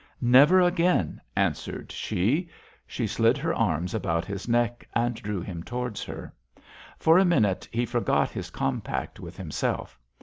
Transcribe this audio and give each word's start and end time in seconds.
"Never 0.19 0.59
again," 0.61 1.21
answered 1.35 1.91
she. 1.91 2.49
She 2.87 3.05
slid 3.05 3.37
her 3.37 3.53
arms 3.53 3.93
about 3.93 4.25
his 4.25 4.47
neck 4.49 4.89
and 4.95 5.13
drew 5.13 5.41
him 5.41 5.61
towards 5.61 6.03
her. 6.05 6.33
For 6.97 7.19
a 7.19 7.23
minute 7.23 7.69
he 7.71 7.85
forgot 7.85 8.31
his 8.31 8.49
compact 8.49 9.19
with 9.19 9.37
himself. 9.37 9.99